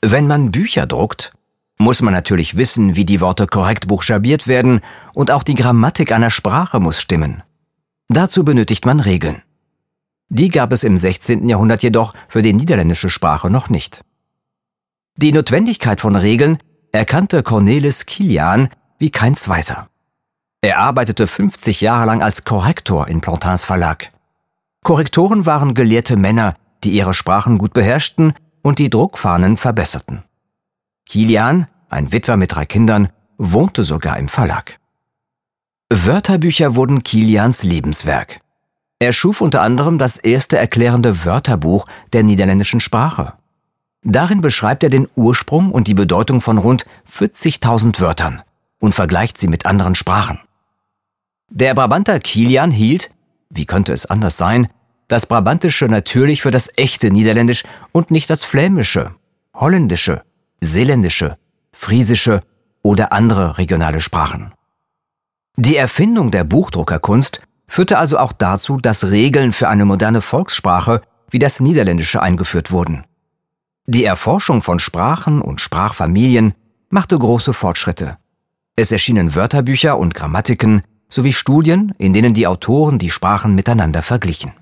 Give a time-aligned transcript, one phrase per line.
[0.00, 1.32] Wenn man Bücher druckt,
[1.78, 4.80] muss man natürlich wissen, wie die Worte korrekt buchstabiert werden
[5.14, 7.42] und auch die Grammatik einer Sprache muss stimmen.
[8.08, 9.42] Dazu benötigt man Regeln.
[10.28, 11.48] Die gab es im 16.
[11.48, 14.02] Jahrhundert jedoch für die niederländische Sprache noch nicht.
[15.16, 16.58] Die Notwendigkeit von Regeln
[16.92, 18.68] erkannte Cornelis Kilian
[18.98, 19.88] wie kein zweiter.
[20.60, 24.10] Er arbeitete 50 Jahre lang als Korrektor in Plantins Verlag.
[24.84, 26.54] Korrektoren waren gelehrte Männer,
[26.84, 28.32] die ihre Sprachen gut beherrschten
[28.68, 30.24] und die Druckfahnen verbesserten.
[31.06, 34.78] Kilian, ein Witwer mit drei Kindern, wohnte sogar im Verlag.
[35.88, 38.40] Wörterbücher wurden Kilians Lebenswerk.
[38.98, 43.32] Er schuf unter anderem das erste erklärende Wörterbuch der niederländischen Sprache.
[44.02, 48.42] Darin beschreibt er den Ursprung und die Bedeutung von rund 40.000 Wörtern
[48.80, 50.40] und vergleicht sie mit anderen Sprachen.
[51.48, 53.10] Der Brabanter Kilian hielt,
[53.48, 54.68] wie könnte es anders sein,
[55.08, 59.10] das Brabantische natürlich für das echte Niederländisch und nicht das Flämische,
[59.54, 60.22] Holländische,
[60.60, 61.38] Seeländische,
[61.72, 62.42] Friesische
[62.82, 64.52] oder andere regionale Sprachen.
[65.56, 71.38] Die Erfindung der Buchdruckerkunst führte also auch dazu, dass Regeln für eine moderne Volkssprache wie
[71.38, 73.04] das Niederländische eingeführt wurden.
[73.86, 76.54] Die Erforschung von Sprachen und Sprachfamilien
[76.90, 78.18] machte große Fortschritte.
[78.76, 84.52] Es erschienen Wörterbücher und Grammatiken sowie Studien, in denen die Autoren die Sprachen miteinander verglichen.